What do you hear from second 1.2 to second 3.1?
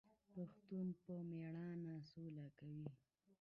میړانه سوله کوي.